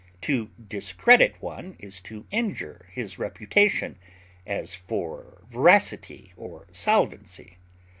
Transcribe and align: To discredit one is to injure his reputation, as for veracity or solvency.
To 0.21 0.47
discredit 0.57 1.35
one 1.43 1.75
is 1.77 2.01
to 2.09 2.25
injure 2.31 2.89
his 2.91 3.19
reputation, 3.19 3.99
as 4.47 4.73
for 4.73 5.43
veracity 5.47 6.33
or 6.35 6.65
solvency. 6.71 7.59